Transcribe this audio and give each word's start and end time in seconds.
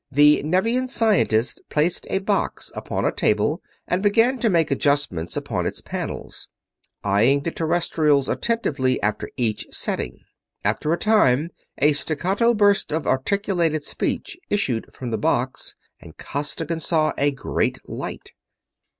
The 0.11 0.41
Nevian 0.41 0.87
scientist 0.87 1.61
placed 1.69 2.07
a 2.09 2.17
box 2.17 2.71
upon 2.75 3.05
a 3.05 3.11
table 3.11 3.61
and 3.87 4.01
began 4.01 4.39
to 4.39 4.49
make 4.49 4.71
adjustments 4.71 5.37
upon 5.37 5.67
its 5.67 5.79
panels, 5.79 6.47
eyeing 7.03 7.41
the 7.43 7.51
Terrestrials 7.51 8.27
attentively 8.27 8.99
after 9.03 9.29
each 9.37 9.67
setting. 9.69 10.17
After 10.65 10.91
a 10.91 10.97
time 10.97 11.51
a 11.77 11.93
staccato 11.93 12.55
burst 12.55 12.91
of 12.91 13.05
articulate 13.05 13.85
speech 13.85 14.39
issued 14.49 14.91
from 14.91 15.11
the 15.11 15.19
box, 15.19 15.75
and 15.99 16.17
Costigan 16.17 16.79
saw 16.79 17.13
a 17.15 17.29
great 17.29 17.77
light. 17.87 18.31